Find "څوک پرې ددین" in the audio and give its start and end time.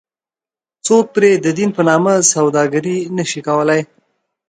0.85-1.69